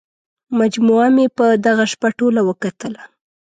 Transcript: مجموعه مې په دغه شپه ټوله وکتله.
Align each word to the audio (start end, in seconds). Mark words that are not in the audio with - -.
مجموعه 0.59 1.07
مې 1.15 1.25
په 1.37 1.45
دغه 1.65 1.85
شپه 1.91 2.09
ټوله 2.17 2.41
وکتله. 2.49 3.01